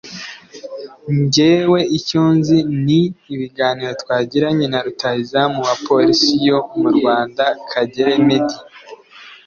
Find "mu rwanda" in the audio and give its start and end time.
6.79-7.43